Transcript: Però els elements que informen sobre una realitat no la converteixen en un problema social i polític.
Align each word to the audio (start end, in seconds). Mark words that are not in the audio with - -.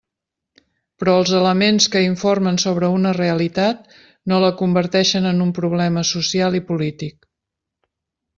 Però 1.01 1.11
els 1.17 1.33
elements 1.39 1.85
que 1.95 2.01
informen 2.05 2.57
sobre 2.63 2.89
una 3.01 3.11
realitat 3.17 3.93
no 4.33 4.41
la 4.45 4.49
converteixen 4.63 5.29
en 5.33 5.45
un 5.47 5.53
problema 5.61 6.05
social 6.15 6.59
i 6.63 6.67
polític. 6.73 7.31